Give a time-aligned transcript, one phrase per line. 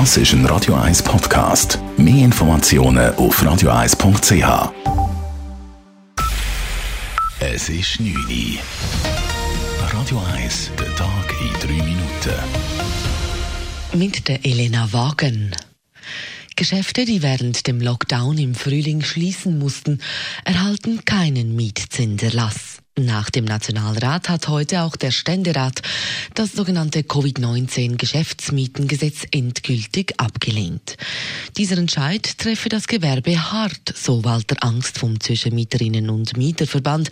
[0.00, 1.78] Das ist ein Radio 1 Podcast.
[1.96, 4.72] Mehr Informationen auf radio1.ch.
[7.38, 8.58] Es ist 9 Uhr.
[9.92, 12.34] Radio 1, der Tag in 3 Minuten.
[13.92, 15.54] Mit der Elena Wagen.
[16.56, 20.00] Geschäfte, die während dem Lockdown im Frühling schließen mussten,
[20.44, 22.73] erhalten keinen Mietzinserlass.
[22.96, 25.82] Nach dem Nationalrat hat heute auch der Ständerat
[26.34, 30.96] das sogenannte Covid-19-Geschäftsmietengesetz endgültig abgelehnt.
[31.56, 37.10] Dieser Entscheid treffe das Gewerbe hart, so Walter Angst vom Zürcher Mieterinnen- und Mieterverband.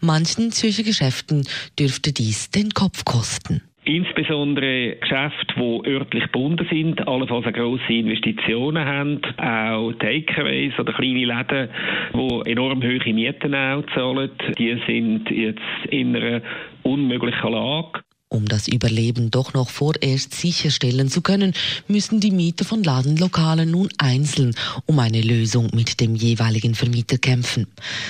[0.00, 3.62] Manchen Zürcher Geschäften dürfte dies den Kopf kosten.
[3.94, 11.68] Insbesondere Geschäfte, die örtlich gebunden sind, allenfalls grosse Investitionen haben, auch Takeaways oder kleine Läden,
[12.12, 16.42] die enorm hohe Mieten auch zahlen, die sind jetzt in einer
[16.82, 18.03] unmöglichen Lage.
[18.30, 21.52] Um das Überleben doch noch vorerst sicherstellen zu können,
[21.86, 24.56] müssen die Mieter von Ladenlokalen nun einzeln
[24.86, 27.68] um eine Lösung mit dem jeweiligen Vermieter kämpfen.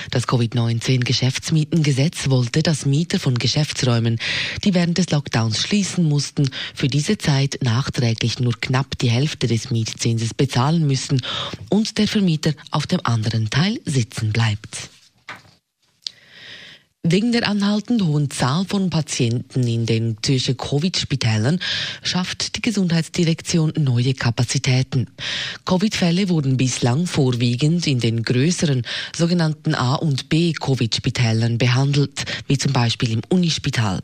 [0.09, 4.17] Das Covid-19-Geschäftsmietengesetz wollte, dass Mieter von Geschäftsräumen,
[4.63, 9.69] die während des Lockdowns schließen mussten, für diese Zeit nachträglich nur knapp die Hälfte des
[9.69, 11.21] Mietzinses bezahlen müssen
[11.69, 14.89] und der Vermieter auf dem anderen Teil sitzen bleibt.
[17.07, 21.59] Wegen der anhaltend hohen Zahl von Patienten in den Zürcher Covid-Spitälern
[22.01, 25.05] schafft die Gesundheitsdirektion neue Kapazitäten.
[25.65, 28.81] Covid-Fälle wurden bislang vorwiegend in den größeren
[29.15, 33.99] sogenannten A- und B-Covid-Spitälern behandelt, wie zum Beispiel im Unispital.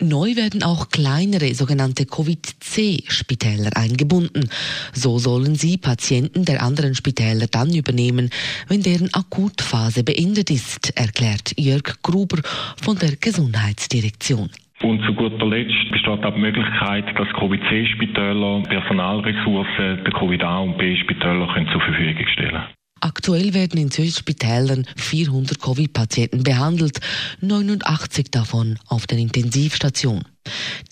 [0.00, 4.50] Neu werden auch kleinere sogenannte Covid-C-Spitäler eingebunden.
[4.92, 8.30] So sollen sie Patienten der anderen Spitäler dann übernehmen,
[8.66, 12.42] wenn deren Akutphase beendet ist, erklärt Jörg Gruber Huber
[12.82, 14.50] von der Gesundheitsdirektion.
[14.82, 21.48] Und zu guter Letzt besteht auch die Möglichkeit, dass Covid-C-Spitäler Personalressourcen der Covid-A- und B-Spitäler
[21.70, 22.64] zur Verfügung stellen können.
[23.00, 27.00] Aktuell werden in Zürich Spitälern 400 Covid-Patienten behandelt,
[27.40, 30.22] 89 davon auf der Intensivstation.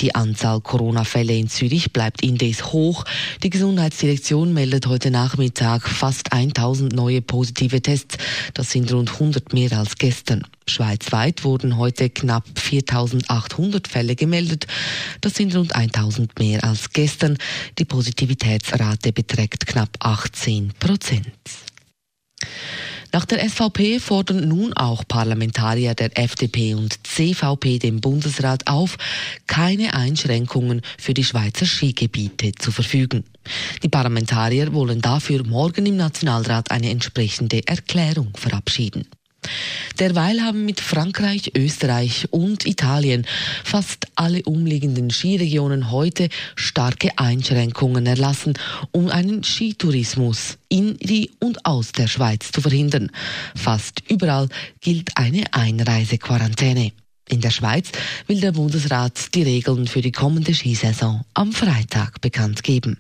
[0.01, 3.05] Die Anzahl Corona-Fälle in Zürich bleibt indes hoch.
[3.43, 8.17] Die Gesundheitsdirektion meldet heute Nachmittag fast 1000 neue positive Tests.
[8.55, 10.43] Das sind rund 100 mehr als gestern.
[10.67, 14.67] Schweizweit wurden heute knapp 4800 Fälle gemeldet.
[15.21, 17.37] Das sind rund 1000 mehr als gestern.
[17.79, 21.27] Die Positivitätsrate beträgt knapp 18 Prozent.
[23.13, 28.99] Nach der SVP fordern nun auch Parlamentarier der FDP und CVP den Bundesrat auf,
[29.49, 33.25] keine Einschränkungen für die Schweizer Skigebiete zu verfügen.
[33.83, 39.07] Die Parlamentarier wollen dafür morgen im Nationalrat eine entsprechende Erklärung verabschieden.
[39.99, 43.27] Derweil haben mit Frankreich, Österreich und Italien
[43.65, 48.55] fast alle umliegenden Skiregionen heute starke Einschränkungen erlassen,
[48.93, 53.11] um einen Skitourismus in die und aus der Schweiz zu verhindern.
[53.55, 54.49] Fast überall
[54.81, 56.93] gilt eine Einreisequarantäne.
[57.29, 57.91] In der Schweiz
[58.27, 62.99] will der Bundesrat die Regeln für die kommende Skisaison am Freitag bekannt geben.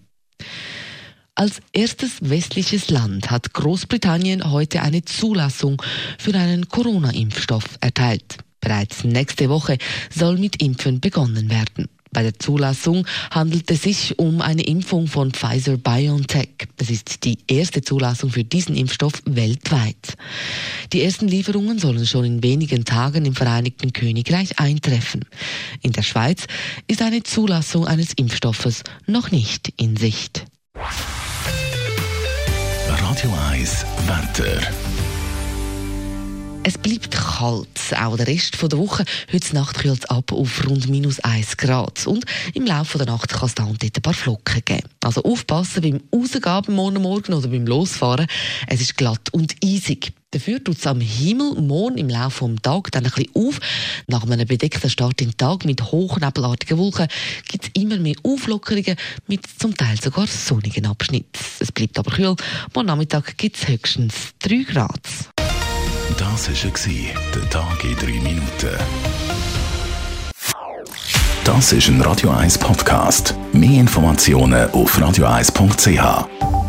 [1.40, 5.80] Als erstes westliches Land hat Großbritannien heute eine Zulassung
[6.18, 8.36] für einen Corona-Impfstoff erteilt.
[8.60, 9.78] Bereits nächste Woche
[10.14, 11.88] soll mit Impfen begonnen werden.
[12.12, 16.68] Bei der Zulassung handelt es sich um eine Impfung von Pfizer BioNTech.
[16.76, 20.18] Es ist die erste Zulassung für diesen Impfstoff weltweit.
[20.92, 25.24] Die ersten Lieferungen sollen schon in wenigen Tagen im Vereinigten Königreich eintreffen.
[25.80, 26.44] In der Schweiz
[26.86, 30.44] ist eine Zulassung eines Impfstoffes noch nicht in Sicht.
[33.10, 34.99] Radio 1 Wetter.
[36.62, 39.04] Es bleibt kalt, auch der Rest der Woche.
[39.32, 42.06] Heute Nacht kühlt es ab auf rund minus 1 Grad.
[42.06, 44.88] Und im Laufe der Nacht kann es da und dort ein paar Flocken geben.
[45.02, 48.26] Also aufpassen beim Rausgehen Morgen, Morgen oder beim Losfahren.
[48.66, 50.12] Es ist glatt und eisig.
[50.32, 53.58] Dafür tut es am Himmel morgen im Laufe des Tages dann ein bisschen auf.
[54.06, 57.08] Nach einem bedeckten Start in den Tag mit hochnebelartigen Wolken
[57.48, 58.96] gibt es immer mehr Auflockerungen
[59.26, 61.30] mit zum Teil sogar sonnigen Abschnitten.
[61.58, 62.36] Es bleibt aber kühl.
[62.74, 65.00] Morgen Nachmittag gibt es höchstens 3 Grad.
[66.18, 68.76] Das war der Tag in 3 Minuten.
[71.44, 73.34] Das ist ein Radio 1 Podcast.
[73.52, 76.59] Mehr Informationen auf radio1.ch.